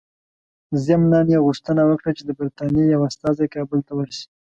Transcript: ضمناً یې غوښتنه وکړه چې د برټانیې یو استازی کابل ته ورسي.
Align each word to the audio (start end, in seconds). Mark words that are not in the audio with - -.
ضمناً 0.85 1.19
یې 1.31 1.37
غوښتنه 1.45 1.81
وکړه 1.85 2.11
چې 2.17 2.23
د 2.25 2.31
برټانیې 2.39 2.83
یو 2.93 3.01
استازی 3.09 3.45
کابل 3.55 3.79
ته 3.87 3.91
ورسي. 3.95 4.25